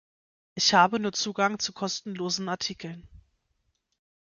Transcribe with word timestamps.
Ich 0.55 0.73
habe 0.73 0.99
nur 0.99 1.13
Zugang 1.13 1.59
zu 1.59 1.73
kostenlosen 1.73 2.49
Artikeln. 2.49 3.07